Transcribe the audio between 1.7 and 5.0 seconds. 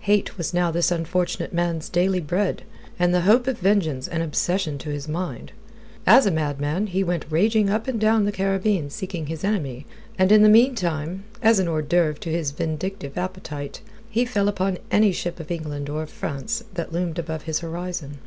daily bread, and the hope of vengeance an obsession to